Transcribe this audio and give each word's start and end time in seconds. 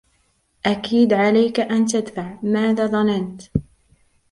أكيد 0.65 1.13
عليك 1.13 1.59
أن 1.59 1.85
تدفع. 1.85 2.37
ماذا 2.43 2.87
ظننت؟ 2.87 3.41